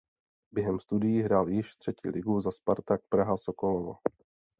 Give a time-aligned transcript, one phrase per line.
[0.51, 3.93] Během studií hrál již třetí ligu za Spartak Praha Sokolovo.